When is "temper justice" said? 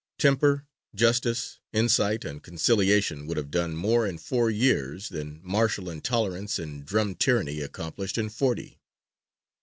0.17-1.59